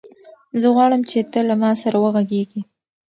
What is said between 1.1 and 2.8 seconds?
ته له ما سره وغږېږې.